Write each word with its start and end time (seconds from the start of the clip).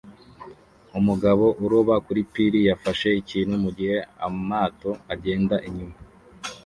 Umugabo 0.99 1.45
uroba 1.65 1.95
kuri 2.05 2.21
pir 2.31 2.53
yafashe 2.69 3.09
ikintu 3.21 3.55
mugihe 3.63 3.97
amato 4.27 4.91
agenda 5.13 5.55
inyuma 5.67 5.95